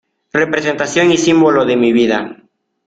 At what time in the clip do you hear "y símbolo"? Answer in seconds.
1.11-1.63